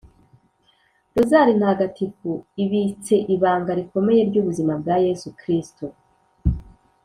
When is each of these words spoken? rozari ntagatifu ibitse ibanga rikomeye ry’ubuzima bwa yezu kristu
rozari 1.15 1.53
ntagatifu 1.59 2.31
ibitse 2.63 3.15
ibanga 3.35 3.71
rikomeye 3.79 4.21
ry’ubuzima 4.29 4.73
bwa 4.81 4.95
yezu 5.05 5.29
kristu 5.39 5.85